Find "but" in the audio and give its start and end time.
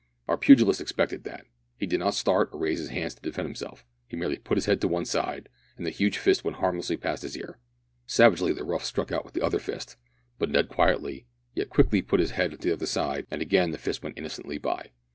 10.39-10.49